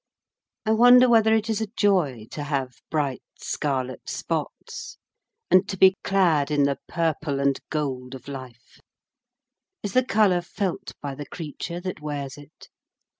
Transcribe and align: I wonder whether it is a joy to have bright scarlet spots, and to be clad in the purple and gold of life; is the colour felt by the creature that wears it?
I 0.65 0.71
wonder 0.71 1.07
whether 1.07 1.31
it 1.35 1.47
is 1.47 1.61
a 1.61 1.67
joy 1.77 2.25
to 2.31 2.41
have 2.45 2.81
bright 2.89 3.21
scarlet 3.37 4.09
spots, 4.09 4.97
and 5.51 5.69
to 5.69 5.77
be 5.77 5.95
clad 6.03 6.49
in 6.49 6.63
the 6.63 6.79
purple 6.87 7.39
and 7.39 7.59
gold 7.69 8.15
of 8.15 8.27
life; 8.27 8.79
is 9.83 9.93
the 9.93 10.03
colour 10.03 10.41
felt 10.41 10.93
by 11.03 11.13
the 11.13 11.27
creature 11.27 11.79
that 11.81 12.01
wears 12.01 12.35
it? 12.35 12.67